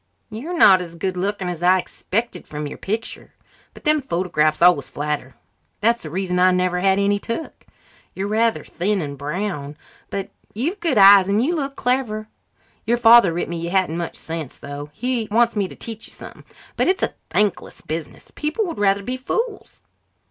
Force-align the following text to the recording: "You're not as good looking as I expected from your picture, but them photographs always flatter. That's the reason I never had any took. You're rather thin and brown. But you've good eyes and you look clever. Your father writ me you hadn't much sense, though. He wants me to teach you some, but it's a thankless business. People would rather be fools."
"You're 0.31 0.57
not 0.57 0.81
as 0.81 0.95
good 0.95 1.15
looking 1.15 1.47
as 1.47 1.61
I 1.61 1.77
expected 1.77 2.47
from 2.47 2.65
your 2.65 2.79
picture, 2.79 3.35
but 3.75 3.83
them 3.83 4.01
photographs 4.01 4.59
always 4.59 4.89
flatter. 4.89 5.35
That's 5.79 6.01
the 6.01 6.09
reason 6.09 6.39
I 6.39 6.49
never 6.49 6.79
had 6.79 6.97
any 6.97 7.19
took. 7.19 7.67
You're 8.15 8.27
rather 8.27 8.63
thin 8.63 8.99
and 8.99 9.15
brown. 9.15 9.77
But 10.09 10.31
you've 10.55 10.79
good 10.79 10.97
eyes 10.97 11.27
and 11.27 11.43
you 11.45 11.53
look 11.55 11.75
clever. 11.75 12.29
Your 12.83 12.97
father 12.97 13.31
writ 13.31 13.47
me 13.47 13.57
you 13.59 13.69
hadn't 13.69 13.95
much 13.95 14.15
sense, 14.15 14.57
though. 14.57 14.89
He 14.91 15.27
wants 15.29 15.55
me 15.55 15.67
to 15.67 15.75
teach 15.75 16.07
you 16.07 16.13
some, 16.13 16.45
but 16.77 16.87
it's 16.87 17.03
a 17.03 17.13
thankless 17.29 17.81
business. 17.81 18.31
People 18.33 18.65
would 18.65 18.79
rather 18.79 19.03
be 19.03 19.17
fools." 19.17 19.83